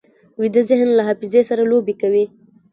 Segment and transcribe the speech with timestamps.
[0.39, 2.25] ویده ذهن له حافظې سره لوبې کوي